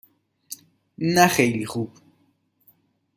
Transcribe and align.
نه 0.99 1.27
خیلی 1.27 1.65
خوب. 1.65 1.91